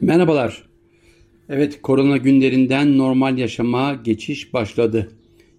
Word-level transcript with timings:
Merhabalar. 0.00 0.62
Evet 1.48 1.82
korona 1.82 2.16
günlerinden 2.16 2.98
normal 2.98 3.38
yaşama 3.38 3.94
geçiş 3.94 4.52
başladı. 4.54 5.10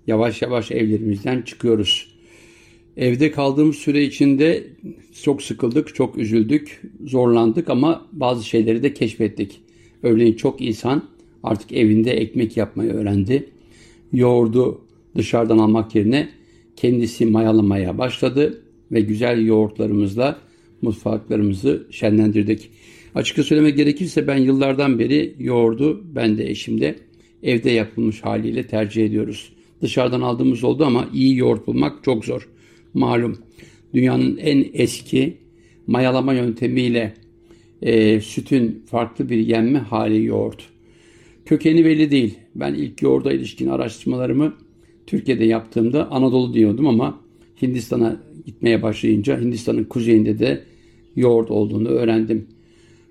Yavaş 0.07 0.41
yavaş 0.41 0.71
evlerimizden 0.71 1.41
çıkıyoruz. 1.41 2.15
Evde 2.97 3.31
kaldığımız 3.31 3.75
süre 3.75 4.03
içinde 4.03 4.67
çok 5.23 5.43
sıkıldık, 5.43 5.95
çok 5.95 6.17
üzüldük, 6.17 6.81
zorlandık 7.05 7.69
ama 7.69 8.07
bazı 8.11 8.43
şeyleri 8.43 8.83
de 8.83 8.93
keşfettik. 8.93 9.61
Örneğin 10.03 10.33
çok 10.33 10.61
insan 10.61 11.03
artık 11.43 11.71
evinde 11.71 12.11
ekmek 12.11 12.57
yapmayı 12.57 12.91
öğrendi. 12.91 13.49
Yoğurdu 14.13 14.81
dışarıdan 15.15 15.57
almak 15.57 15.95
yerine 15.95 16.29
kendisi 16.75 17.25
mayalamaya 17.25 17.97
başladı 17.97 18.61
ve 18.91 19.01
güzel 19.01 19.45
yoğurtlarımızla 19.45 20.39
mutfaklarımızı 20.81 21.87
şenlendirdik. 21.91 22.69
Açıkça 23.15 23.43
söylemek 23.43 23.77
gerekirse 23.77 24.27
ben 24.27 24.37
yıllardan 24.37 24.99
beri 24.99 25.35
yoğurdu 25.39 26.03
ben 26.15 26.37
de 26.37 26.49
eşim 26.49 26.81
de 26.81 26.95
evde 27.43 27.69
yapılmış 27.69 28.21
haliyle 28.21 28.67
tercih 28.67 29.05
ediyoruz. 29.05 29.53
Dışarıdan 29.81 30.21
aldığımız 30.21 30.63
oldu 30.63 30.85
ama 30.85 31.09
iyi 31.13 31.37
yoğurt 31.37 31.67
bulmak 31.67 32.03
çok 32.03 32.25
zor. 32.25 32.49
Malum 32.93 33.37
dünyanın 33.93 34.37
en 34.37 34.65
eski 34.73 35.37
mayalama 35.87 36.33
yöntemiyle 36.33 37.13
e, 37.81 38.21
sütün 38.21 38.83
farklı 38.85 39.29
bir 39.29 39.37
yenme 39.37 39.79
hali 39.79 40.25
yoğurt. 40.25 40.69
Kökeni 41.45 41.85
belli 41.85 42.11
değil. 42.11 42.37
Ben 42.55 42.73
ilk 42.73 43.01
yoğurda 43.01 43.33
ilişkin 43.33 43.67
araştırmalarımı 43.67 44.53
Türkiye'de 45.07 45.45
yaptığımda 45.45 46.11
Anadolu 46.11 46.53
diyordum 46.53 46.87
ama 46.87 47.21
Hindistan'a 47.61 48.21
gitmeye 48.45 48.81
başlayınca 48.81 49.41
Hindistan'ın 49.41 49.83
kuzeyinde 49.83 50.39
de 50.39 50.63
yoğurt 51.15 51.51
olduğunu 51.51 51.87
öğrendim. 51.87 52.47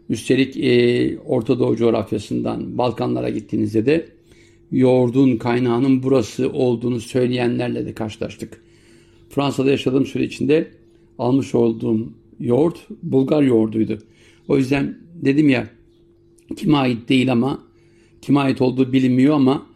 Üstelik 0.08 0.56
e, 0.56 1.18
Orta 1.18 1.58
Doğu 1.58 1.76
coğrafyasından 1.76 2.78
Balkanlara 2.78 3.28
gittiğinizde 3.30 3.86
de 3.86 4.08
yoğurdun 4.72 5.36
kaynağının 5.36 6.02
burası 6.02 6.52
olduğunu 6.52 7.00
söyleyenlerle 7.00 7.86
de 7.86 7.94
karşılaştık. 7.94 8.62
Fransa'da 9.30 9.70
yaşadığım 9.70 10.06
süre 10.06 10.24
içinde 10.24 10.70
almış 11.18 11.54
olduğum 11.54 12.12
yoğurt 12.40 12.78
Bulgar 13.02 13.42
yoğurduydu. 13.42 13.98
O 14.48 14.56
yüzden 14.56 14.98
dedim 15.14 15.48
ya 15.48 15.70
kime 16.56 16.76
ait 16.76 17.08
değil 17.08 17.32
ama 17.32 17.62
kime 18.22 18.40
ait 18.40 18.60
olduğu 18.60 18.92
bilinmiyor 18.92 19.34
ama 19.34 19.66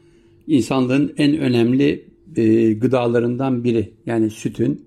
insanlığın 0.46 1.14
en 1.18 1.38
önemli 1.38 2.04
e, 2.36 2.72
gıdalarından 2.72 3.64
biri. 3.64 3.90
Yani 4.06 4.30
sütün 4.30 4.84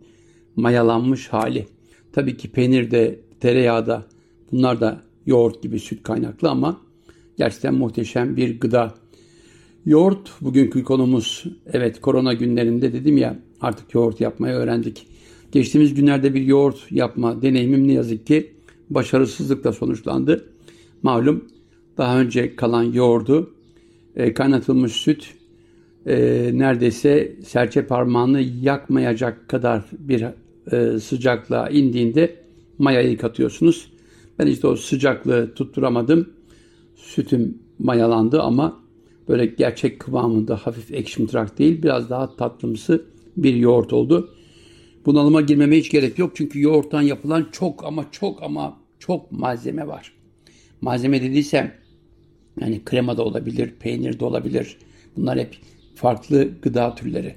mayalanmış 0.55 1.27
hali. 1.27 1.65
Tabii 2.13 2.37
ki 2.37 2.51
peynir 2.51 2.91
de 2.91 3.19
tereyağı 3.39 3.87
da 3.87 4.05
bunlar 4.51 4.81
da 4.81 5.04
yoğurt 5.25 5.63
gibi 5.63 5.79
süt 5.79 6.03
kaynaklı 6.03 6.49
ama 6.49 6.81
gerçekten 7.37 7.73
muhteşem 7.73 8.37
bir 8.37 8.59
gıda. 8.59 8.93
Yoğurt 9.85 10.31
bugünkü 10.41 10.83
konumuz. 10.83 11.43
Evet 11.73 12.01
korona 12.01 12.33
günlerinde 12.33 12.93
dedim 12.93 13.17
ya 13.17 13.39
artık 13.61 13.93
yoğurt 13.93 14.21
yapmayı 14.21 14.55
öğrendik. 14.55 15.07
Geçtiğimiz 15.51 15.93
günlerde 15.93 16.33
bir 16.33 16.41
yoğurt 16.41 16.91
yapma 16.91 17.41
deneyimim 17.41 17.87
ne 17.87 17.93
yazık 17.93 18.27
ki 18.27 18.53
başarısızlıkla 18.89 19.73
sonuçlandı. 19.73 20.49
Malum 21.03 21.45
daha 21.97 22.19
önce 22.19 22.55
kalan 22.55 22.83
yoğurdu 22.83 23.53
e, 24.15 24.33
kaynatılmış 24.33 24.91
süt 24.91 25.33
e, 26.05 26.15
neredeyse 26.53 27.35
serçe 27.45 27.87
parmağını 27.87 28.41
yakmayacak 28.41 29.49
kadar 29.49 29.85
bir 29.91 30.25
e, 30.71 30.99
sıcaklığa 30.99 31.69
indiğinde 31.69 32.35
mayayı 32.77 33.17
katıyorsunuz. 33.17 33.94
Ben 34.39 34.47
işte 34.47 34.67
o 34.67 34.75
sıcaklığı 34.75 35.53
tutturamadım. 35.53 36.29
Sütüm 36.95 37.57
mayalandı 37.79 38.41
ama 38.41 38.83
böyle 39.27 39.45
gerçek 39.45 39.99
kıvamında 39.99 40.57
hafif 40.57 40.91
ekşi 40.91 41.21
mıtrak 41.21 41.59
değil 41.59 41.83
biraz 41.83 42.09
daha 42.09 42.35
tatlımsı 42.35 43.05
bir 43.37 43.55
yoğurt 43.55 43.93
oldu. 43.93 44.29
Bunalıma 45.05 45.41
girmeme 45.41 45.77
hiç 45.77 45.89
gerek 45.89 46.19
yok 46.19 46.31
çünkü 46.35 46.61
yoğurttan 46.61 47.01
yapılan 47.01 47.47
çok 47.51 47.85
ama 47.85 48.05
çok 48.11 48.43
ama 48.43 48.77
çok 48.99 49.31
malzeme 49.31 49.87
var. 49.87 50.13
Malzeme 50.81 51.21
dediysem 51.21 51.73
yani 52.61 52.81
krema 52.85 53.17
da 53.17 53.23
olabilir, 53.23 53.73
peynir 53.79 54.19
de 54.19 54.25
olabilir. 54.25 54.77
Bunlar 55.17 55.39
hep 55.39 55.57
farklı 55.95 56.49
gıda 56.61 56.95
türleri. 56.95 57.35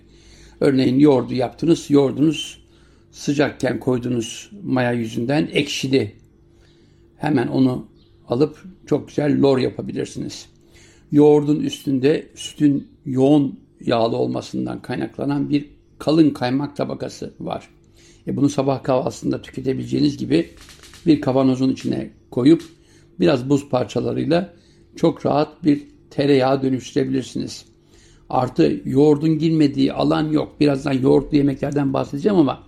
Örneğin 0.61 0.99
yoğurdu 0.99 1.35
yaptınız, 1.35 1.91
yoğurdunuz 1.91 2.65
sıcakken 3.11 3.81
koyduğunuz 3.81 4.51
maya 4.65 4.93
yüzünden 4.93 5.49
ekşidi. 5.53 6.17
Hemen 7.19 7.47
onu 7.47 7.87
alıp 8.29 8.65
çok 8.87 9.09
güzel 9.09 9.43
lor 9.43 9.59
yapabilirsiniz. 9.59 10.49
Yoğurdun 11.13 11.61
üstünde 11.61 12.29
sütün 12.35 12.89
yoğun 13.07 13.61
yağlı 13.81 14.17
olmasından 14.17 14.83
kaynaklanan 14.83 15.51
bir 15.51 15.69
kalın 15.99 16.31
kaymak 16.31 16.77
tabakası 16.77 17.35
var. 17.41 17.69
E 18.27 18.37
bunu 18.37 18.49
sabah 18.49 18.83
kahvaltısında 18.83 19.43
tüketebileceğiniz 19.43 20.17
gibi 20.17 20.51
bir 21.07 21.21
kavanozun 21.21 21.71
içine 21.71 22.11
koyup 22.31 22.63
biraz 23.21 23.51
buz 23.51 23.69
parçalarıyla 23.69 24.55
çok 24.97 25.27
rahat 25.27 25.65
bir 25.65 25.83
tereyağı 26.11 26.63
dönüştürebilirsiniz. 26.63 27.65
Artı 28.31 28.81
yoğurdun 28.85 29.39
girmediği 29.39 29.93
alan 29.93 30.31
yok. 30.31 30.61
Birazdan 30.61 30.93
yoğurtlu 30.93 31.37
yemeklerden 31.37 31.93
bahsedeceğim 31.93 32.39
ama 32.39 32.63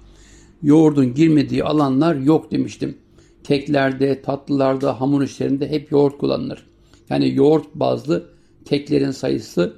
yoğurdun 0.62 1.14
girmediği 1.14 1.64
alanlar 1.64 2.14
yok 2.14 2.50
demiştim. 2.50 2.96
Keklerde, 3.44 4.22
tatlılarda, 4.22 5.00
hamur 5.00 5.22
işlerinde 5.22 5.70
hep 5.70 5.92
yoğurt 5.92 6.18
kullanılır. 6.18 6.66
Yani 7.10 7.34
yoğurt 7.34 7.74
bazlı 7.74 8.24
keklerin 8.64 9.10
sayısı 9.10 9.74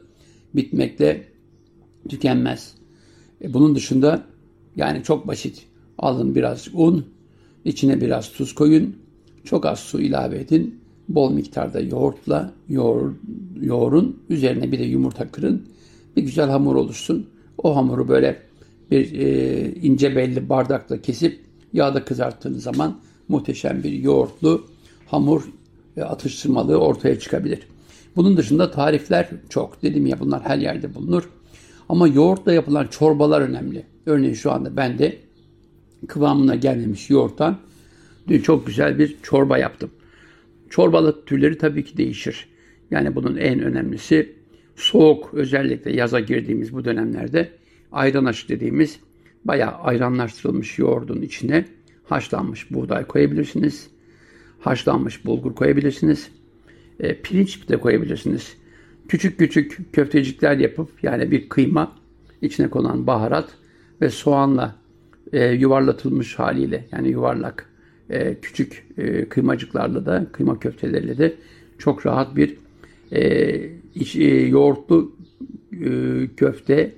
bitmekle 0.54 1.24
tükenmez. 2.08 2.74
E 3.44 3.54
bunun 3.54 3.74
dışında 3.74 4.24
yani 4.76 5.02
çok 5.02 5.26
basit. 5.26 5.62
Alın 5.98 6.34
biraz 6.34 6.68
un, 6.74 7.06
içine 7.64 8.00
biraz 8.00 8.32
tuz 8.32 8.54
koyun, 8.54 8.96
çok 9.44 9.66
az 9.66 9.78
su 9.78 10.00
ilave 10.00 10.38
edin. 10.38 10.82
Bol 11.08 11.32
miktarda 11.32 11.80
yoğurtla 11.80 12.52
yoğur, 12.68 13.12
yoğurun. 13.60 14.22
Üzerine 14.28 14.72
bir 14.72 14.78
de 14.78 14.84
yumurta 14.84 15.28
kırın. 15.28 15.62
Bir 16.16 16.22
güzel 16.22 16.50
hamur 16.50 16.74
oluşsun. 16.74 17.26
O 17.58 17.76
hamuru 17.76 18.08
böyle 18.08 18.42
bir 18.90 19.18
e, 19.18 19.74
ince 19.74 20.16
belli 20.16 20.48
bardakla 20.48 21.02
kesip 21.02 21.40
yağda 21.72 22.04
kızarttığınız 22.04 22.62
zaman 22.62 23.00
muhteşem 23.32 23.82
bir 23.82 23.92
yoğurtlu 23.92 24.66
hamur 25.06 25.42
atıştırmalığı 26.00 26.76
ortaya 26.76 27.18
çıkabilir. 27.18 27.58
Bunun 28.16 28.36
dışında 28.36 28.70
tarifler 28.70 29.28
çok. 29.48 29.82
Dedim 29.82 30.06
ya 30.06 30.20
bunlar 30.20 30.42
her 30.42 30.58
yerde 30.58 30.94
bulunur. 30.94 31.28
Ama 31.88 32.08
yoğurtla 32.08 32.52
yapılan 32.52 32.86
çorbalar 32.86 33.40
önemli. 33.40 33.86
Örneğin 34.06 34.34
şu 34.34 34.52
anda 34.52 34.76
ben 34.76 34.98
de 34.98 35.18
kıvamına 36.08 36.54
gelmemiş 36.54 37.10
yoğurttan 37.10 37.58
dün 38.28 38.40
çok 38.40 38.66
güzel 38.66 38.98
bir 38.98 39.16
çorba 39.22 39.58
yaptım. 39.58 39.90
Çorbalık 40.70 41.26
türleri 41.26 41.58
tabii 41.58 41.84
ki 41.84 41.96
değişir. 41.96 42.48
Yani 42.90 43.14
bunun 43.14 43.36
en 43.36 43.60
önemlisi 43.60 44.32
soğuk 44.76 45.34
özellikle 45.34 45.92
yaza 45.92 46.20
girdiğimiz 46.20 46.72
bu 46.72 46.84
dönemlerde 46.84 47.48
ayran 47.92 48.24
aşı 48.24 48.48
dediğimiz 48.48 48.98
bayağı 49.44 49.72
ayranlaştırılmış 49.72 50.78
yoğurdun 50.78 51.22
içine 51.22 51.64
haşlanmış 52.12 52.70
buğday 52.70 53.06
koyabilirsiniz. 53.06 53.90
Haşlanmış 54.60 55.24
bulgur 55.24 55.54
koyabilirsiniz. 55.54 56.30
E, 57.00 57.20
pirinç 57.22 57.68
de 57.68 57.76
koyabilirsiniz. 57.76 58.56
Küçük 59.08 59.38
küçük 59.38 59.92
köftecikler 59.92 60.56
yapıp 60.56 60.88
yani 61.02 61.30
bir 61.30 61.48
kıyma 61.48 61.92
içine 62.42 62.68
konan 62.68 63.06
baharat 63.06 63.48
ve 64.00 64.10
soğanla 64.10 64.76
e, 65.32 65.46
yuvarlatılmış 65.46 66.38
haliyle 66.38 66.84
yani 66.92 67.08
yuvarlak 67.08 67.70
e, 68.10 68.34
küçük 68.42 68.86
e, 68.98 69.28
kıymacıklarla 69.28 70.06
da 70.06 70.26
kıyma 70.32 70.58
köfteleriyle 70.58 71.18
de 71.18 71.34
çok 71.78 72.06
rahat 72.06 72.36
bir 72.36 72.56
e, 73.12 73.70
iç, 73.94 74.16
e, 74.16 74.24
yoğurtlu 74.24 75.12
e, 75.72 75.90
köfte 76.36 76.94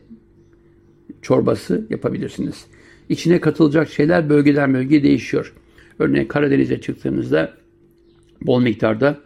çorbası 1.23 1.87
yapabilirsiniz. 1.91 2.67
İçine 3.09 3.41
katılacak 3.41 3.89
şeyler 3.89 4.29
bölgeden 4.31 4.75
bölgeye 4.75 5.03
değişiyor. 5.03 5.53
Örneğin 5.99 6.27
Karadeniz'e 6.27 6.81
çıktığınızda 6.81 7.55
bol 8.43 8.61
miktarda 8.63 9.21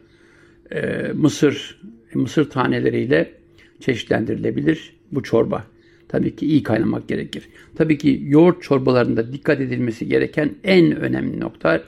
e, 0.71 1.13
mısır 1.15 1.81
mısır 2.15 2.51
taneleriyle 2.51 3.35
çeşitlendirilebilir 3.81 4.97
bu 5.13 5.23
çorba. 5.23 5.65
Tabii 6.09 6.37
ki 6.37 6.47
iyi 6.47 6.63
kaynamak 6.63 7.09
gerekir. 7.09 7.49
Tabii 7.77 7.99
ki 7.99 8.23
yoğurt 8.25 8.63
çorbalarında 8.63 9.33
dikkat 9.33 9.61
edilmesi 9.61 10.09
gereken 10.09 10.55
en 10.65 10.97
önemli 10.97 11.41
nokta 11.41 11.83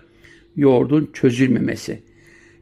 yoğurdun 0.57 1.11
çözülmemesi. 1.13 2.03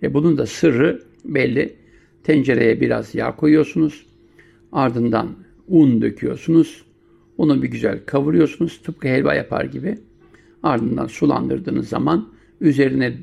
E 0.02 0.14
bunun 0.14 0.38
da 0.38 0.46
sırrı 0.46 1.02
belli. 1.24 1.76
Tencereye 2.24 2.80
biraz 2.80 3.14
yağ 3.14 3.36
koyuyorsunuz. 3.36 4.06
Ardından 4.72 5.28
un 5.68 6.02
döküyorsunuz. 6.02 6.84
Onu 7.38 7.62
bir 7.62 7.68
güzel 7.68 8.00
kavuruyorsunuz 8.06 8.82
tıpkı 8.82 9.08
helva 9.08 9.34
yapar 9.34 9.64
gibi. 9.64 9.98
Ardından 10.62 11.06
sulandırdığınız 11.06 11.88
zaman 11.88 12.28
üzerine 12.60 13.16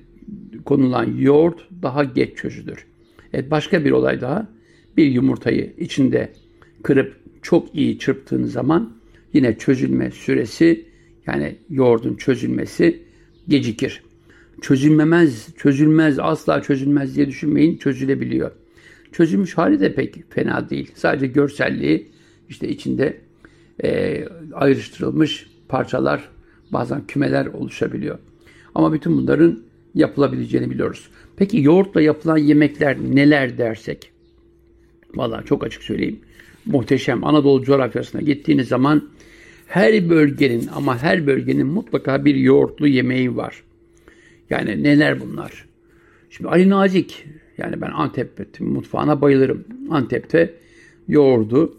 konulan 0.66 1.18
yoğurt 1.18 1.60
daha 1.82 2.04
geç 2.04 2.38
çözülür. 2.38 2.86
Evet 3.34 3.52
başka 3.52 3.86
bir 3.86 3.92
olay 3.92 4.22
daha. 4.22 4.48
Bir 4.98 5.06
yumurtayı 5.06 5.74
içinde 5.78 6.34
kırıp 6.84 7.16
çok 7.42 7.76
iyi 7.76 8.00
çırptığınız 8.00 8.52
zaman 8.52 8.94
yine 9.34 9.58
çözülme 9.58 10.12
süresi 10.12 10.86
yani 11.28 11.56
yoğurdun 11.70 12.16
çözülmesi 12.16 13.04
gecikir. 13.48 14.04
Çözülmemez, 14.62 15.56
çözülmez, 15.58 16.20
asla 16.20 16.62
çözülmez 16.62 17.16
diye 17.16 17.28
düşünmeyin. 17.28 17.78
Çözülebiliyor. 17.78 18.52
Çözülmüş 19.12 19.58
hali 19.58 19.80
de 19.80 19.96
pek 19.96 20.32
fena 20.32 20.70
değil. 20.70 20.92
Sadece 20.96 21.28
görselliği 21.28 22.08
işte 22.50 22.70
içinde 22.70 23.25
e, 23.84 24.22
ayrıştırılmış 24.54 25.48
parçalar, 25.70 26.30
bazen 26.72 27.08
kümeler 27.08 27.46
oluşabiliyor. 27.46 28.20
Ama 28.76 28.94
bütün 28.94 29.18
bunların 29.18 29.60
yapılabileceğini 29.96 30.70
biliyoruz. 30.70 31.10
Peki 31.38 31.62
yoğurtla 31.62 32.02
yapılan 32.02 32.38
yemekler 32.38 32.98
neler 33.00 33.58
dersek? 33.58 34.12
Valla 35.16 35.44
çok 35.44 35.64
açık 35.64 35.84
söyleyeyim. 35.84 36.20
Muhteşem. 36.66 37.24
Anadolu 37.24 37.64
coğrafyasına 37.64 38.22
gittiğiniz 38.22 38.68
zaman 38.68 39.10
her 39.68 40.10
bölgenin 40.10 40.70
ama 40.76 41.04
her 41.04 41.28
bölgenin 41.28 41.68
mutlaka 41.68 42.26
bir 42.26 42.36
yoğurtlu 42.36 42.88
yemeği 42.88 43.36
var. 43.36 43.64
Yani 44.50 44.84
neler 44.84 45.20
bunlar? 45.20 45.66
Şimdi 46.30 46.50
Ali 46.50 46.70
Nazik 46.70 47.26
yani 47.58 47.82
ben 47.82 47.92
Antep 47.92 48.60
mutfağına 48.60 49.22
bayılırım. 49.22 49.64
Antep'te 49.90 50.54
yoğurdu 51.08 51.78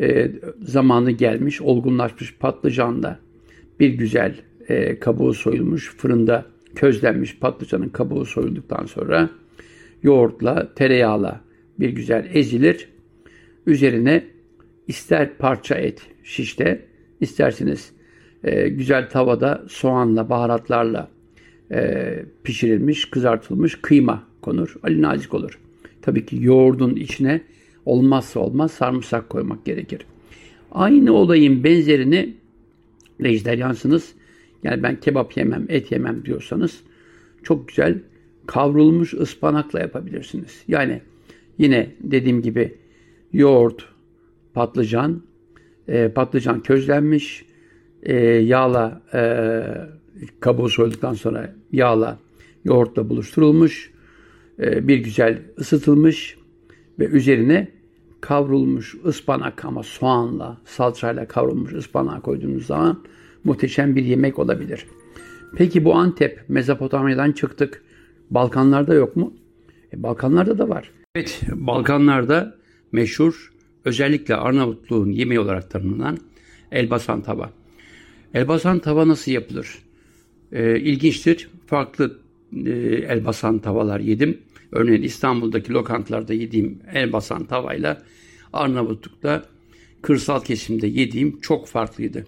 e, 0.00 0.32
zamanı 0.62 1.10
gelmiş, 1.10 1.60
olgunlaşmış 1.60 2.34
patlıcanla 2.34 3.18
bir 3.80 3.88
güzel 3.88 4.34
e, 4.68 4.98
kabuğu 4.98 5.34
soyulmuş, 5.34 5.96
fırında 5.96 6.46
közlenmiş 6.74 7.38
patlıcanın 7.38 7.88
kabuğu 7.88 8.24
soyulduktan 8.24 8.86
sonra 8.86 9.30
yoğurtla, 10.02 10.74
tereyağla 10.74 11.40
bir 11.80 11.88
güzel 11.88 12.30
ezilir. 12.34 12.88
Üzerine 13.66 14.24
ister 14.86 15.36
parça 15.38 15.74
et 15.74 16.02
şişte, 16.22 16.84
isterseniz 17.20 17.92
e, 18.44 18.68
güzel 18.68 19.10
tavada 19.10 19.64
soğanla, 19.68 20.30
baharatlarla 20.30 21.08
e, 21.72 22.22
pişirilmiş, 22.44 23.10
kızartılmış 23.10 23.78
kıyma 23.82 24.22
konur. 24.42 24.76
Ali 24.82 25.02
nazik 25.02 25.34
olur. 25.34 25.58
Tabii 26.02 26.26
ki 26.26 26.36
yoğurdun 26.40 26.96
içine 26.96 27.40
olmazsa 27.88 28.40
olmaz 28.40 28.70
sarımsak 28.70 29.30
koymak 29.30 29.64
gerekir. 29.64 30.00
Aynı 30.72 31.12
olayın 31.12 31.64
benzerini 31.64 32.34
vejeteryansınız. 33.20 34.12
Yani 34.62 34.82
ben 34.82 35.00
kebap 35.00 35.36
yemem, 35.36 35.66
et 35.68 35.92
yemem 35.92 36.24
diyorsanız 36.24 36.80
çok 37.42 37.68
güzel 37.68 37.98
kavrulmuş 38.46 39.14
ıspanakla 39.14 39.80
yapabilirsiniz. 39.80 40.62
Yani 40.68 41.00
yine 41.58 41.90
dediğim 42.00 42.42
gibi 42.42 42.74
yoğurt, 43.32 43.84
patlıcan, 44.54 45.22
e, 45.88 46.08
patlıcan 46.08 46.62
közlenmiş, 46.62 47.44
e, 48.02 48.16
yağla 48.24 49.02
e, 49.14 49.62
kabuğu 50.40 50.68
soyduktan 50.68 51.14
sonra 51.14 51.54
yağla 51.72 52.18
yoğurtla 52.64 53.08
buluşturulmuş, 53.08 53.90
e, 54.60 54.88
bir 54.88 54.98
güzel 54.98 55.38
ısıtılmış 55.58 56.38
ve 56.98 57.06
üzerine 57.06 57.77
kavrulmuş 58.20 58.96
ıspanak 59.06 59.64
ama 59.64 59.82
soğanla, 59.82 60.58
salçayla 60.64 61.28
kavrulmuş 61.28 61.72
ıspanak 61.72 62.22
koyduğunuz 62.22 62.66
zaman 62.66 63.02
muhteşem 63.44 63.96
bir 63.96 64.04
yemek 64.04 64.38
olabilir. 64.38 64.86
Peki 65.56 65.84
bu 65.84 65.94
Antep, 65.94 66.44
Mezopotamya'dan 66.48 67.32
çıktık. 67.32 67.82
Balkanlarda 68.30 68.94
yok 68.94 69.16
mu? 69.16 69.32
E, 69.92 70.02
Balkanlarda 70.02 70.58
da 70.58 70.68
var. 70.68 70.90
Evet, 71.14 71.40
Balkanlarda 71.52 72.54
meşhur, 72.92 73.52
özellikle 73.84 74.36
Arnavutluğun 74.36 75.10
yemeği 75.10 75.40
olarak 75.40 75.70
tanımlanan 75.70 76.18
elbasan 76.72 77.20
tava. 77.20 77.50
Elbasan 78.34 78.78
tava 78.78 79.08
nasıl 79.08 79.32
yapılır? 79.32 79.78
E, 80.52 80.80
ilginçtir. 80.80 81.50
Farklı 81.66 82.18
e, 82.66 82.70
elbasan 83.08 83.58
tavalar 83.58 84.00
yedim. 84.00 84.38
Örneğin 84.72 85.02
İstanbul'daki 85.02 85.72
lokantalarda 85.72 86.34
yediğim 86.34 86.78
elbasan 86.92 87.44
tavayla 87.44 88.02
Arnavutluk'ta 88.52 89.44
kırsal 90.02 90.44
kesimde 90.44 90.86
yediğim 90.86 91.40
çok 91.40 91.68
farklıydı. 91.68 92.26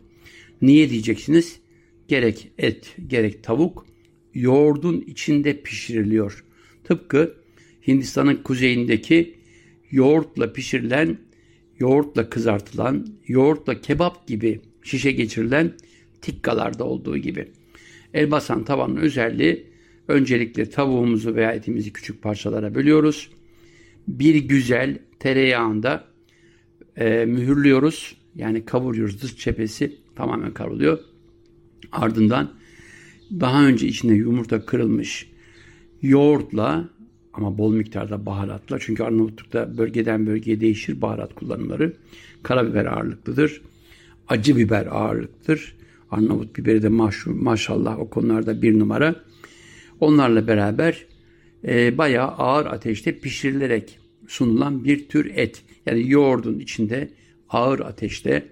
Niye 0.62 0.90
diyeceksiniz? 0.90 1.60
Gerek 2.08 2.50
et, 2.58 2.96
gerek 3.06 3.42
tavuk 3.42 3.86
yoğurdun 4.34 5.00
içinde 5.00 5.62
pişiriliyor. 5.62 6.44
Tıpkı 6.84 7.34
Hindistan'ın 7.86 8.36
kuzeyindeki 8.36 9.34
yoğurtla 9.90 10.52
pişirilen, 10.52 11.18
yoğurtla 11.78 12.30
kızartılan, 12.30 13.06
yoğurtla 13.26 13.80
kebap 13.80 14.26
gibi 14.26 14.60
şişe 14.82 15.12
geçirilen 15.12 15.72
tikkalarda 16.20 16.84
olduğu 16.84 17.16
gibi. 17.16 17.48
Elbasan 18.14 18.64
tavanın 18.64 18.96
özelliği 18.96 19.69
öncelikle 20.10 20.70
tavuğumuzu 20.70 21.34
veya 21.34 21.52
etimizi 21.52 21.92
küçük 21.92 22.22
parçalara 22.22 22.74
bölüyoruz. 22.74 23.30
Bir 24.08 24.34
güzel 24.34 24.98
tereyağında 25.18 26.04
e, 26.96 27.24
mühürlüyoruz. 27.24 28.16
Yani 28.34 28.64
kavuruyoruz. 28.64 29.22
Dış 29.22 29.36
cephesi 29.36 29.96
tamamen 30.16 30.54
kavruluyor. 30.54 30.98
Ardından 31.92 32.50
daha 33.40 33.66
önce 33.66 33.86
içinde 33.86 34.14
yumurta 34.14 34.66
kırılmış 34.66 35.30
yoğurtla 36.02 36.88
ama 37.32 37.58
bol 37.58 37.72
miktarda 37.72 38.26
baharatla 38.26 38.78
çünkü 38.78 39.02
Arnavutluk'ta 39.02 39.78
bölgeden 39.78 40.26
bölgeye 40.26 40.60
değişir 40.60 41.00
baharat 41.00 41.34
kullanımları. 41.34 41.92
Karabiber 42.42 42.86
ağırlıklıdır. 42.86 43.62
Acı 44.28 44.56
biber 44.56 44.86
ağırlıktır. 44.86 45.74
Arnavut 46.10 46.56
biberi 46.56 46.82
de 46.82 46.88
maşallah 47.26 47.98
o 47.98 48.10
konularda 48.10 48.62
bir 48.62 48.78
numara. 48.78 49.14
Onlarla 50.00 50.46
beraber 50.46 51.06
e, 51.64 51.98
bayağı 51.98 52.28
ağır 52.28 52.66
ateşte 52.66 53.18
pişirilerek 53.18 53.98
sunulan 54.28 54.84
bir 54.84 55.08
tür 55.08 55.32
et. 55.34 55.62
Yani 55.86 56.10
yoğurdun 56.10 56.58
içinde 56.58 57.10
ağır 57.48 57.80
ateşte 57.80 58.48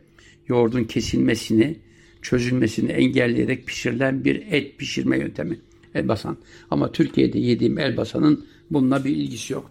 yoğurdun 0.49 0.85
kesilmesini, 0.85 1.79
çözülmesini 2.23 2.93
engelleyerek 2.93 3.67
pişirilen 3.67 4.25
bir 4.25 4.37
et 4.51 4.79
pişirme 4.79 5.19
yöntemi. 5.19 5.59
Elbasan. 5.95 6.37
Ama 6.71 6.93
Türkiye'de 6.93 7.39
yediğim 7.39 7.79
elbasanın 7.79 8.45
bununla 8.71 9.05
bir 9.05 9.11
ilgisi 9.11 9.53
yok. 9.53 9.71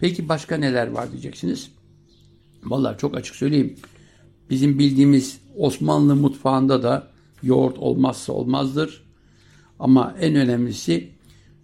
Peki 0.00 0.28
başka 0.28 0.56
neler 0.56 0.86
var 0.86 1.12
diyeceksiniz. 1.12 1.70
Vallahi 2.64 2.98
çok 2.98 3.16
açık 3.16 3.36
söyleyeyim. 3.36 3.74
Bizim 4.50 4.78
bildiğimiz 4.78 5.40
Osmanlı 5.56 6.16
mutfağında 6.16 6.82
da 6.82 7.10
yoğurt 7.42 7.78
olmazsa 7.78 8.32
olmazdır. 8.32 9.04
Ama 9.78 10.16
en 10.20 10.34
önemlisi 10.34 11.08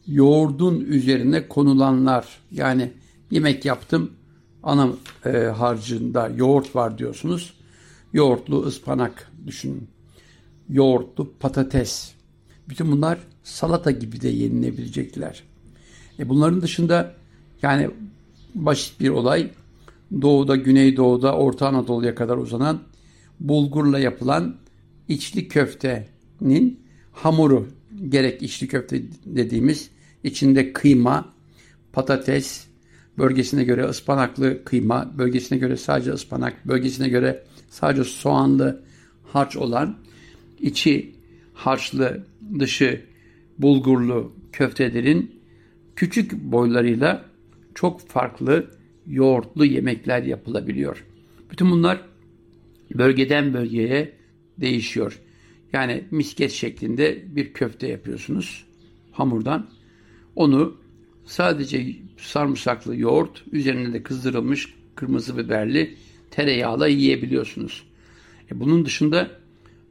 yoğurdun 0.06 0.80
üzerine 0.80 1.48
konulanlar. 1.48 2.28
Yani 2.50 2.92
yemek 3.30 3.64
yaptım 3.64 4.10
ana 4.62 4.88
e, 5.26 5.30
harcında 5.38 6.28
yoğurt 6.36 6.76
var 6.76 6.98
diyorsunuz. 6.98 7.54
Yoğurtlu 8.12 8.62
ıspanak 8.62 9.32
düşünün. 9.46 9.88
Yoğurtlu 10.68 11.32
patates. 11.40 12.12
Bütün 12.68 12.92
bunlar 12.92 13.18
salata 13.42 13.90
gibi 13.90 14.20
de 14.20 14.28
yenilebilecekler. 14.28 15.42
E 16.18 16.28
bunların 16.28 16.62
dışında 16.62 17.14
yani 17.62 17.90
basit 18.54 19.00
bir 19.00 19.08
olay 19.08 19.50
doğuda, 20.22 20.56
güneydoğuda, 20.56 21.36
Orta 21.36 21.68
Anadolu'ya 21.68 22.14
kadar 22.14 22.36
uzanan 22.36 22.80
bulgurla 23.40 23.98
yapılan 23.98 24.56
içli 25.08 25.48
köftenin 25.48 26.80
hamuru 27.12 27.68
gerek 28.08 28.42
içli 28.42 28.68
köfte 28.68 29.02
dediğimiz 29.24 29.90
içinde 30.24 30.72
kıyma, 30.72 31.34
patates, 31.92 32.66
bölgesine 33.18 33.64
göre 33.64 33.84
ıspanaklı 33.84 34.64
kıyma, 34.64 35.12
bölgesine 35.18 35.58
göre 35.58 35.76
sadece 35.76 36.10
ıspanak, 36.10 36.68
bölgesine 36.68 37.08
göre 37.08 37.44
sadece 37.68 38.04
soğanlı 38.04 38.82
harç 39.24 39.56
olan 39.56 39.98
içi 40.60 41.12
harçlı, 41.54 42.26
dışı 42.58 43.00
bulgurlu 43.58 44.32
köftelerin 44.52 45.40
küçük 45.96 46.32
boylarıyla 46.32 47.24
çok 47.74 48.08
farklı 48.08 48.70
yoğurtlu 49.06 49.64
yemekler 49.64 50.22
yapılabiliyor. 50.22 51.04
Bütün 51.50 51.70
bunlar 51.70 52.00
bölgeden 52.94 53.54
bölgeye 53.54 54.12
değişiyor. 54.58 55.18
Yani 55.72 56.04
misket 56.10 56.52
şeklinde 56.52 57.22
bir 57.36 57.52
köfte 57.52 57.86
yapıyorsunuz 57.86 58.64
hamurdan. 59.12 59.70
Onu 60.36 60.76
sadece 61.24 61.96
sarımsaklı 62.16 62.96
yoğurt, 62.96 63.44
üzerine 63.52 63.92
de 63.92 64.02
kızdırılmış 64.02 64.74
kırmızı 64.94 65.38
biberli 65.38 65.96
tereyağla 66.30 66.88
yiyebiliyorsunuz. 66.88 67.84
E 68.50 68.60
bunun 68.60 68.84
dışında 68.84 69.30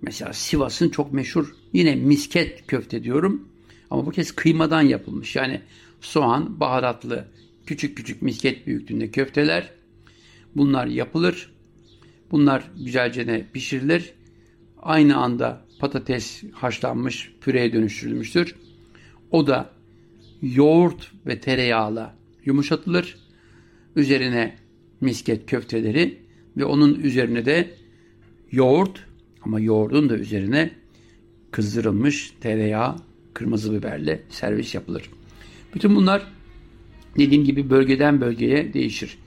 mesela 0.01 0.33
Sivas'ın 0.33 0.89
çok 0.89 1.13
meşhur 1.13 1.55
yine 1.73 1.95
misket 1.95 2.67
köfte 2.67 3.03
diyorum 3.03 3.47
Ama 3.89 4.05
bu 4.05 4.11
kez 4.11 4.31
kıymadan 4.31 4.81
yapılmış. 4.81 5.35
Yani 5.35 5.61
soğan, 6.01 6.59
baharatlı, 6.59 7.27
küçük 7.65 7.97
küçük 7.97 8.21
misket 8.21 8.67
büyüklüğünde 8.67 9.11
köfteler. 9.11 9.69
Bunlar 10.55 10.87
yapılır. 10.87 11.51
Bunlar 12.31 12.63
güzelce 12.77 13.47
pişirilir. 13.53 14.13
Aynı 14.81 15.17
anda 15.17 15.61
patates 15.79 16.43
haşlanmış, 16.53 17.31
püreye 17.41 17.73
dönüştürülmüştür. 17.73 18.55
O 19.31 19.47
da 19.47 19.69
yoğurt 20.41 21.11
ve 21.25 21.39
tereyağla 21.39 22.15
yumuşatılır. 22.45 23.17
Üzerine 23.95 24.55
misket 25.01 25.45
köfteleri 25.45 26.19
ve 26.57 26.65
onun 26.65 26.95
üzerine 26.95 27.45
de 27.45 27.69
yoğurt 28.51 29.05
ama 29.41 29.59
yoğurdun 29.59 30.09
da 30.09 30.17
üzerine 30.17 30.71
kızdırılmış 31.51 32.33
tereyağı, 32.41 32.95
kırmızı 33.33 33.73
biberle 33.73 34.21
servis 34.29 34.75
yapılır. 34.75 35.09
Bütün 35.75 35.95
bunlar 35.95 36.27
dediğim 37.17 37.43
gibi 37.43 37.69
bölgeden 37.69 38.21
bölgeye 38.21 38.73
değişir. 38.73 39.17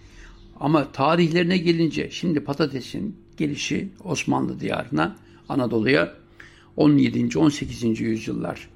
Ama 0.60 0.92
tarihlerine 0.92 1.58
gelince 1.58 2.10
şimdi 2.10 2.40
patatesin 2.40 3.16
gelişi 3.36 3.88
Osmanlı 4.04 4.60
diyarına, 4.60 5.16
Anadolu'ya 5.48 6.14
17. 6.76 7.38
18. 7.38 8.00
yüzyıllar 8.00 8.68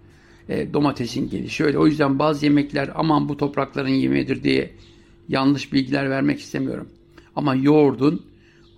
e, 0.49 0.73
domatesin 0.73 1.31
gelişi 1.31 1.65
öyle. 1.65 1.79
O 1.79 1.87
yüzden 1.87 2.19
bazı 2.19 2.47
yemekler 2.47 2.91
aman 2.95 3.29
bu 3.29 3.37
toprakların 3.37 3.89
yemeğidir 3.89 4.43
diye 4.43 4.71
yanlış 5.29 5.73
bilgiler 5.73 6.11
vermek 6.11 6.41
istemiyorum. 6.41 6.89
Ama 7.37 7.55
yoğurdun 7.55 8.23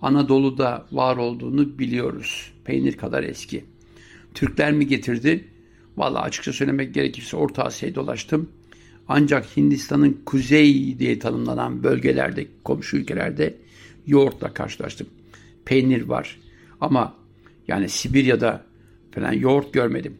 Anadolu'da 0.01 0.85
var 0.91 1.17
olduğunu 1.17 1.79
biliyoruz. 1.79 2.51
Peynir 2.65 2.97
kadar 2.97 3.23
eski. 3.23 3.65
Türkler 4.33 4.71
mi 4.71 4.87
getirdi? 4.87 5.45
Vallahi 5.97 6.23
açıkça 6.23 6.53
söylemek 6.53 6.93
gerekirse 6.93 7.37
Orta 7.37 7.63
Asya'yı 7.63 7.95
dolaştım. 7.95 8.49
Ancak 9.07 9.57
Hindistan'ın 9.57 10.21
kuzey 10.25 10.99
diye 10.99 11.19
tanımlanan 11.19 11.83
bölgelerde, 11.83 12.47
komşu 12.63 12.97
ülkelerde 12.97 13.57
yoğurtla 14.07 14.53
karşılaştım. 14.53 15.07
Peynir 15.65 16.01
var 16.01 16.39
ama 16.81 17.15
yani 17.71 17.89
Sibirya'da 17.89 18.63
falan 19.11 19.33
yoğurt 19.33 19.73
görmedim. 19.73 20.17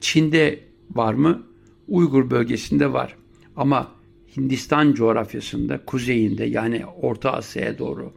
Çin'de 0.00 0.60
var 0.90 1.14
mı? 1.14 1.42
Uygur 1.88 2.30
bölgesinde 2.30 2.92
var. 2.92 3.16
Ama 3.56 3.92
Hindistan 4.36 4.92
coğrafyasında, 4.92 5.84
kuzeyinde 5.84 6.44
yani 6.44 6.86
Orta 6.86 7.32
Asya'ya 7.32 7.78
doğru 7.78 8.12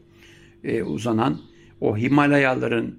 e, 0.64 0.84
uzanan 0.84 1.40
o 1.82 1.98
Himalayaların 1.98 2.96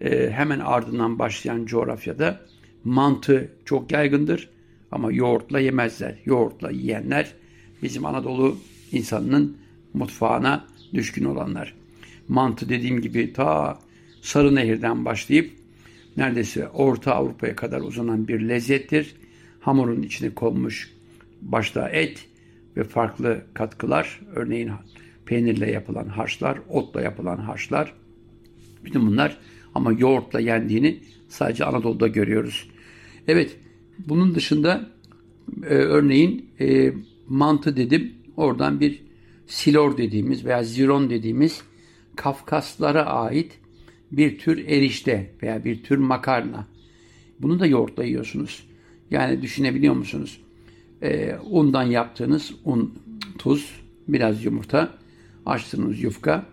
e, 0.00 0.30
hemen 0.30 0.60
ardından 0.60 1.18
başlayan 1.18 1.66
coğrafyada 1.66 2.40
mantı 2.84 3.52
çok 3.64 3.92
yaygındır. 3.92 4.50
Ama 4.92 5.12
yoğurtla 5.12 5.60
yemezler. 5.60 6.14
Yoğurtla 6.24 6.70
yiyenler 6.70 7.34
bizim 7.82 8.06
Anadolu 8.06 8.56
insanının 8.92 9.56
mutfağına 9.94 10.64
düşkün 10.94 11.24
olanlar. 11.24 11.74
Mantı 12.28 12.68
dediğim 12.68 13.00
gibi 13.00 13.32
ta 13.32 13.78
Sarı 14.24 14.54
Nehir'den 14.54 15.04
başlayıp 15.04 15.50
neredeyse 16.16 16.68
Orta 16.68 17.14
Avrupa'ya 17.14 17.56
kadar 17.56 17.80
uzanan 17.80 18.28
bir 18.28 18.40
lezzettir. 18.40 19.14
Hamurun 19.60 20.02
içine 20.02 20.30
konmuş 20.30 20.92
başta 21.42 21.88
et 21.88 22.28
ve 22.76 22.84
farklı 22.84 23.44
katkılar, 23.54 24.20
örneğin 24.34 24.70
peynirle 25.26 25.70
yapılan 25.70 26.06
harçlar, 26.08 26.58
otla 26.68 27.02
yapılan 27.02 27.36
harçlar. 27.36 27.94
Bütün 28.84 29.06
bunlar 29.06 29.38
ama 29.74 29.92
yoğurtla 29.92 30.40
yendiğini 30.40 31.00
sadece 31.28 31.64
Anadolu'da 31.64 32.08
görüyoruz. 32.08 32.70
Evet, 33.28 33.56
bunun 33.98 34.34
dışında 34.34 34.90
e, 35.62 35.74
örneğin 35.74 36.50
e, 36.60 36.92
mantı 37.28 37.76
dedim. 37.76 38.12
Oradan 38.36 38.80
bir 38.80 39.02
silor 39.46 39.96
dediğimiz 39.96 40.44
veya 40.44 40.62
ziron 40.62 41.10
dediğimiz 41.10 41.62
Kafkaslara 42.16 43.06
ait 43.06 43.58
bir 44.16 44.38
tür 44.38 44.68
erişte 44.68 45.30
veya 45.42 45.64
bir 45.64 45.82
tür 45.82 45.98
makarna. 45.98 46.66
Bunu 47.40 47.60
da 47.60 47.66
yoğurtla 47.66 48.04
yiyorsunuz. 48.04 48.66
Yani 49.10 49.42
düşünebiliyor 49.42 49.94
musunuz? 49.94 50.40
E, 51.02 51.36
undan 51.50 51.82
yaptığınız 51.82 52.54
un, 52.64 52.94
tuz, 53.38 53.80
biraz 54.08 54.44
yumurta, 54.44 54.98
açtığınız 55.46 56.02
yufka. 56.02 56.46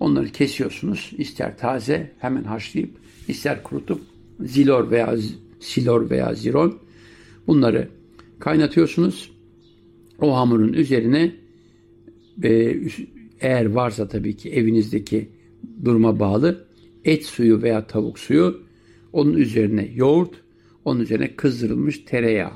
Onları 0.00 0.28
kesiyorsunuz. 0.28 1.12
İster 1.18 1.58
taze 1.58 2.12
hemen 2.18 2.44
haşlayıp, 2.44 2.90
ister 3.28 3.62
kurutup 3.62 4.00
zilor 4.40 4.90
veya 4.90 5.16
silor 5.60 6.10
veya 6.10 6.34
ziron 6.34 6.78
bunları 7.46 7.88
kaynatıyorsunuz. 8.38 9.32
O 10.20 10.36
hamurun 10.36 10.72
üzerine 10.72 11.32
e, 12.42 12.76
eğer 13.40 13.66
varsa 13.66 14.08
tabii 14.08 14.36
ki 14.36 14.50
evinizdeki 14.50 15.28
duruma 15.84 16.20
bağlı 16.20 16.67
et 17.08 17.24
suyu 17.24 17.62
veya 17.62 17.86
tavuk 17.86 18.18
suyu 18.18 18.60
onun 19.12 19.34
üzerine 19.34 19.90
yoğurt, 19.94 20.34
onun 20.84 21.00
üzerine 21.00 21.36
kızdırılmış 21.36 21.98
tereyağı 21.98 22.52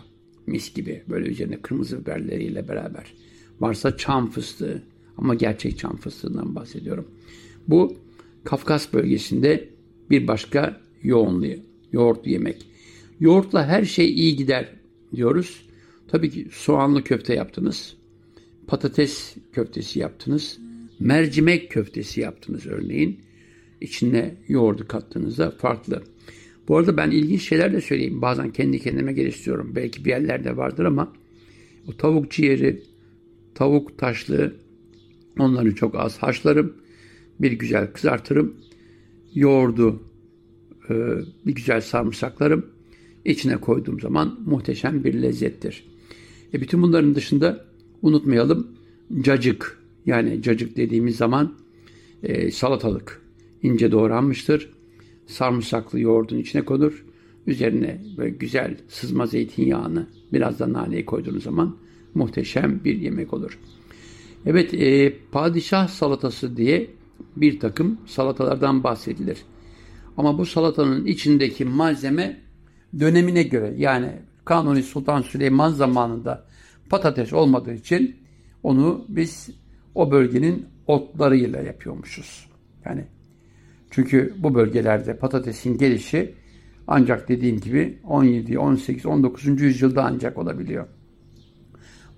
mis 0.47 0.75
gibi 0.75 1.03
böyle 1.09 1.29
üzerine 1.29 1.57
kırmızı 1.63 2.01
biberleriyle 2.01 2.69
beraber. 2.69 3.15
Varsa 3.61 3.97
çam 3.97 4.31
fıstığı 4.31 4.83
ama 5.17 5.35
gerçek 5.35 5.79
çam 5.79 5.97
fıstığından 5.97 6.55
bahsediyorum. 6.55 7.09
Bu 7.69 7.97
Kafkas 8.45 8.93
bölgesinde 8.93 9.69
bir 10.11 10.27
başka 10.27 10.81
yoğunluğu, 11.03 11.57
yoğurt 11.93 12.27
yemek. 12.27 12.67
Yoğurtla 13.21 13.67
her 13.67 13.85
şey 13.85 14.15
iyi 14.15 14.37
gider 14.37 14.73
diyoruz. 15.17 15.67
Tabii 16.09 16.31
ki 16.31 16.49
soğanlı 16.53 17.05
köfte 17.05 17.35
yaptınız. 17.35 17.97
Patates 18.67 19.35
köftesi 19.53 19.99
yaptınız. 19.99 20.59
Mercimek 21.01 21.71
köftesi 21.71 22.21
yaptınız 22.21 22.67
örneğin. 22.67 23.21
İçine 23.83 24.35
yoğurdu 24.49 24.89
kattığınızda 24.89 25.51
farklı. 25.51 26.03
Bu 26.69 26.77
arada 26.77 26.97
ben 26.97 27.11
ilginç 27.11 27.43
şeyler 27.43 27.73
de 27.73 27.81
söyleyeyim. 27.81 28.23
Bazen 28.23 28.51
kendi 28.51 28.79
kendime 28.79 29.13
geliştiriyorum. 29.13 29.77
Belki 29.77 30.05
bir 30.05 30.11
yerlerde 30.11 30.57
vardır 30.57 30.85
ama 30.85 31.13
o 31.89 31.97
tavuk 31.97 32.31
ciğeri, 32.31 32.83
tavuk 33.55 33.99
taşlığı 33.99 34.55
onları 35.39 35.75
çok 35.75 35.95
az 35.95 36.19
haşlarım. 36.19 36.77
Bir 37.41 37.53
güzel 37.53 37.93
kızartırım. 37.93 38.57
Yoğurdu 39.35 40.03
e, 40.91 40.95
bir 41.47 41.55
güzel 41.55 41.81
sarımsaklarım. 41.81 42.67
İçine 43.25 43.57
koyduğum 43.57 44.01
zaman 44.01 44.41
muhteşem 44.47 45.05
bir 45.05 45.15
lezzettir. 45.15 45.85
E 46.55 46.61
bütün 46.61 46.83
bunların 46.83 47.15
dışında 47.15 47.65
unutmayalım 48.03 48.69
cacık 49.21 49.83
yani 50.07 50.43
cacık 50.43 50.77
dediğimiz 50.77 51.17
zaman 51.17 51.55
e, 52.23 52.51
salatalık 52.51 53.22
ince 53.63 53.93
doğranmıştır. 53.93 54.73
Sarımsaklı 55.27 56.01
yoğurdun 56.01 56.39
içine 56.39 56.65
konur. 56.65 57.05
Üzerine 57.47 58.01
böyle 58.17 58.31
güzel 58.31 58.77
sızma 58.89 59.27
zeytinyağını 59.27 60.07
biraz 60.33 60.59
da 60.59 60.73
naneyi 60.73 61.07
koyduğunuz 61.07 61.43
zaman 61.43 61.77
muhteşem 62.15 62.81
bir 62.85 63.01
yemek 63.01 63.33
olur. 63.33 63.59
Evet 64.47 64.75
e, 64.75 65.15
padişah 65.33 65.89
salatası 65.89 66.57
diye 66.57 66.91
bir 67.37 67.61
takım 67.61 67.99
salatalardan 68.07 68.85
bahsedilir. 68.85 69.39
Ama 70.17 70.39
bu 70.39 70.47
salatanın 70.47 71.07
içindeki 71.07 71.65
malzeme 71.65 72.41
dönemine 73.01 73.43
göre 73.43 73.75
yani 73.79 74.13
Kanuni 74.45 74.83
Sultan 74.83 75.23
Süleyman 75.23 75.73
zamanında 75.73 76.45
patates 76.91 77.33
olmadığı 77.33 77.75
için 77.75 78.17
onu 78.63 79.05
biz 79.09 79.51
o 79.95 80.11
bölgenin 80.11 80.67
otlarıyla 80.87 81.61
yapıyormuşuz. 81.61 82.47
Yani 82.85 83.05
çünkü 83.93 84.35
bu 84.39 84.55
bölgelerde 84.55 85.17
patatesin 85.17 85.79
gelişi 85.79 86.35
ancak 86.87 87.29
dediğim 87.29 87.61
gibi 87.61 87.99
17, 88.05 88.59
18, 88.59 89.07
19. 89.07 89.61
yüzyılda 89.61 90.05
ancak 90.05 90.39
olabiliyor. 90.39 90.87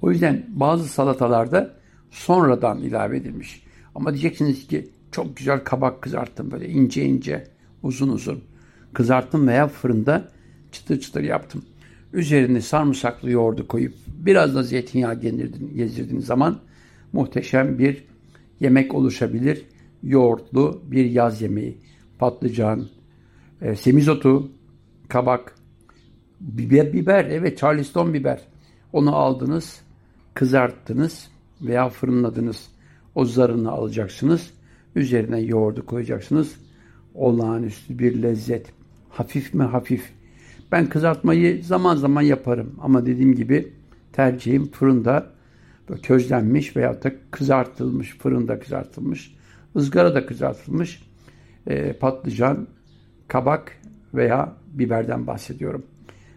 O 0.02 0.10
yüzden 0.10 0.46
bazı 0.48 0.88
salatalarda 0.88 1.74
sonradan 2.10 2.78
ilave 2.78 3.16
edilmiş. 3.16 3.64
Ama 3.94 4.12
diyeceksiniz 4.12 4.66
ki 4.66 4.88
çok 5.12 5.36
güzel 5.36 5.64
kabak 5.64 6.02
kızarttım 6.02 6.50
böyle 6.50 6.68
ince 6.68 7.04
ince, 7.04 7.44
uzun 7.82 8.08
uzun 8.08 8.40
kızarttım 8.92 9.48
veya 9.48 9.68
fırında 9.68 10.28
çıtır 10.72 11.00
çıtır 11.00 11.22
yaptım. 11.22 11.64
Üzerine 12.12 12.60
sarımsaklı 12.60 13.30
yoğurdu 13.30 13.68
koyup 13.68 13.94
biraz 14.06 14.54
da 14.54 14.62
zeytinyağı 14.62 15.20
gezdirdiğiniz 15.74 16.26
zaman 16.26 16.58
muhteşem 17.12 17.78
bir 17.78 18.04
yemek 18.60 18.94
oluşabilir. 18.94 19.64
Yoğurtlu 20.04 20.82
bir 20.86 21.04
yaz 21.04 21.42
yemeği. 21.42 21.78
Patlıcan, 22.18 22.86
e, 23.62 23.76
semizotu, 23.76 24.50
kabak, 25.08 25.54
biber, 26.40 26.92
biber, 26.92 27.24
evet 27.24 27.58
charleston 27.58 28.14
biber. 28.14 28.40
Onu 28.92 29.16
aldınız, 29.16 29.80
kızarttınız 30.34 31.28
veya 31.62 31.88
fırınladınız. 31.88 32.68
O 33.14 33.24
zarını 33.24 33.70
alacaksınız. 33.70 34.50
Üzerine 34.96 35.40
yoğurdu 35.40 35.86
koyacaksınız. 35.86 36.56
Olağanüstü 37.14 37.98
bir 37.98 38.22
lezzet. 38.22 38.72
Hafif 39.10 39.54
mi 39.54 39.62
hafif. 39.62 40.12
Ben 40.72 40.88
kızartmayı 40.88 41.64
zaman 41.64 41.96
zaman 41.96 42.22
yaparım 42.22 42.74
ama 42.80 43.06
dediğim 43.06 43.34
gibi 43.34 43.72
tercihim 44.12 44.70
fırında 44.70 45.26
közlenmiş 46.02 46.76
veyahut 46.76 47.04
da 47.04 47.12
kızartılmış, 47.30 48.18
fırında 48.18 48.58
kızartılmış, 48.58 49.36
ızgarada 49.76 50.26
kızartılmış 50.26 51.02
e, 51.66 51.92
patlıcan, 51.92 52.66
kabak 53.28 53.80
veya 54.14 54.56
biberden 54.72 55.26
bahsediyorum. 55.26 55.86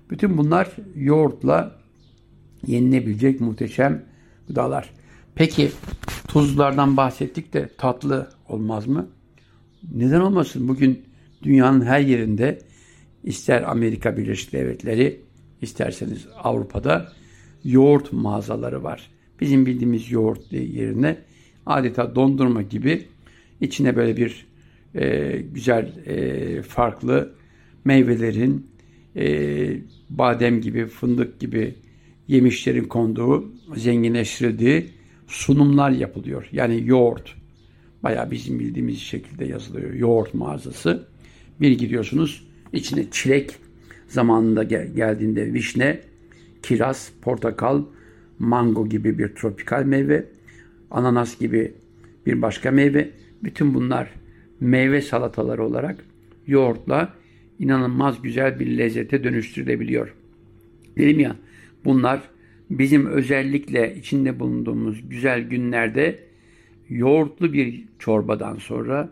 Bütün 0.09 0.37
bunlar 0.37 0.69
yoğurtla 0.95 1.75
yenilebilecek 2.67 3.41
muhteşem 3.41 4.05
gıdalar. 4.47 4.89
Peki 5.35 5.71
tuzlardan 6.27 6.97
bahsettik 6.97 7.53
de 7.53 7.69
tatlı 7.77 8.29
olmaz 8.49 8.87
mı? 8.87 9.07
Neden 9.93 10.19
olmasın? 10.19 10.67
Bugün 10.67 11.05
dünyanın 11.43 11.85
her 11.85 11.99
yerinde 11.99 12.59
ister 13.23 13.61
Amerika 13.61 14.17
Birleşik 14.17 14.53
Devletleri 14.53 15.21
isterseniz 15.61 16.27
Avrupa'da 16.43 17.11
yoğurt 17.63 18.13
mağazaları 18.13 18.83
var. 18.83 19.11
Bizim 19.41 19.65
bildiğimiz 19.65 20.11
yoğurt 20.11 20.51
yerine 20.51 21.17
adeta 21.65 22.15
dondurma 22.15 22.61
gibi 22.61 23.07
içine 23.61 23.95
böyle 23.95 24.17
bir 24.17 24.47
e, 24.95 25.37
güzel 25.53 25.91
e, 26.05 26.61
farklı 26.61 27.33
meyvelerin 27.85 28.67
e, 29.15 29.77
badem 30.09 30.61
gibi, 30.61 30.85
fındık 30.85 31.39
gibi 31.39 31.75
yemişlerin 32.27 32.83
konduğu, 32.83 33.51
zenginleştirildiği 33.75 34.89
sunumlar 35.27 35.91
yapılıyor. 35.91 36.49
Yani 36.51 36.81
yoğurt. 36.85 37.35
Bayağı 38.03 38.31
bizim 38.31 38.59
bildiğimiz 38.59 38.99
şekilde 38.99 39.45
yazılıyor. 39.45 39.93
Yoğurt 39.93 40.33
mağazası. 40.33 41.07
Bir 41.61 41.71
gidiyorsunuz 41.71 42.47
içine 42.73 43.05
çilek 43.11 43.55
zamanında 44.07 44.63
gel- 44.63 44.93
geldiğinde 44.95 45.53
vişne, 45.53 45.99
kiraz, 46.63 47.11
portakal, 47.21 47.83
mango 48.39 48.89
gibi 48.89 49.19
bir 49.19 49.27
tropikal 49.35 49.83
meyve, 49.83 50.25
ananas 50.91 51.39
gibi 51.39 51.73
bir 52.25 52.41
başka 52.41 52.71
meyve. 52.71 53.09
Bütün 53.43 53.73
bunlar 53.73 54.09
meyve 54.59 55.01
salataları 55.01 55.65
olarak 55.65 56.05
yoğurtla 56.47 57.13
inanılmaz 57.59 58.21
güzel 58.21 58.59
bir 58.59 58.77
lezzete 58.77 59.23
dönüştürülebiliyor. 59.23 60.13
Dedim 60.97 61.19
ya 61.19 61.35
bunlar 61.85 62.21
bizim 62.69 63.05
özellikle 63.05 63.95
içinde 63.95 64.39
bulunduğumuz 64.39 65.09
güzel 65.09 65.41
günlerde 65.41 66.19
yoğurtlu 66.89 67.53
bir 67.53 67.83
çorbadan 67.99 68.55
sonra, 68.55 69.09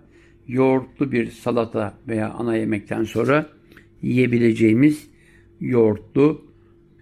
yoğurtlu 0.47 1.11
bir 1.11 1.31
salata 1.31 1.97
veya 2.07 2.29
ana 2.29 2.55
yemekten 2.55 3.03
sonra 3.03 3.49
yiyebileceğimiz 4.01 5.07
yoğurtlu 5.61 6.45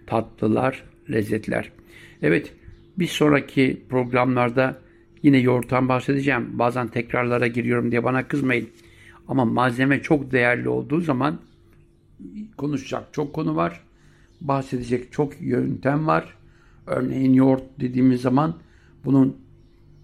tatlılar, 0.06 0.84
lezzetler. 1.12 1.72
Evet, 2.22 2.52
bir 2.98 3.06
sonraki 3.06 3.82
programlarda 3.88 4.83
yine 5.24 5.38
yoğurttan 5.38 5.88
bahsedeceğim. 5.88 6.58
Bazen 6.58 6.88
tekrarlara 6.88 7.46
giriyorum 7.46 7.90
diye 7.90 8.04
bana 8.04 8.28
kızmayın. 8.28 8.68
Ama 9.28 9.44
malzeme 9.44 10.02
çok 10.02 10.32
değerli 10.32 10.68
olduğu 10.68 11.00
zaman 11.00 11.38
konuşacak 12.56 13.04
çok 13.12 13.32
konu 13.32 13.56
var. 13.56 13.80
Bahsedecek 14.40 15.12
çok 15.12 15.40
yöntem 15.40 16.06
var. 16.06 16.34
Örneğin 16.86 17.32
yoğurt 17.32 17.62
dediğimiz 17.80 18.20
zaman 18.20 18.56
bunun 19.04 19.36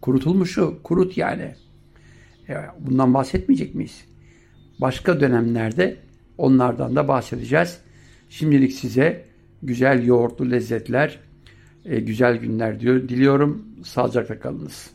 kurutulmuşu, 0.00 0.82
kurut 0.82 1.16
yani. 1.16 1.54
Bundan 2.78 3.14
bahsetmeyecek 3.14 3.74
miyiz? 3.74 4.04
Başka 4.80 5.20
dönemlerde 5.20 5.96
onlardan 6.38 6.96
da 6.96 7.08
bahsedeceğiz. 7.08 7.80
Şimdilik 8.30 8.72
size 8.72 9.24
güzel 9.62 10.06
yoğurtlu 10.06 10.50
lezzetler, 10.50 11.20
güzel 11.84 12.36
günler 12.36 12.80
diyor, 12.80 13.08
diliyorum. 13.08 13.66
Sağlıcakla 13.84 14.38
kalınız. 14.40 14.90